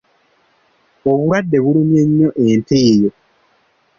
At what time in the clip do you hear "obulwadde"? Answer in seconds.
1.09-1.55